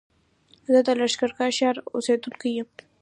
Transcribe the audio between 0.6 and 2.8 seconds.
زه د لښکرګاه ښار اوسېدونکی يم